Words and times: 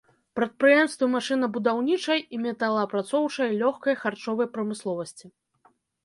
Прадпрыемствы 0.37 1.07
машынабудаўнічай 1.15 2.23
і 2.37 2.39
металаапрацоўчай, 2.45 3.49
лёгкай, 3.61 3.93
харчовай 4.05 4.47
прамысловасці. 4.55 5.25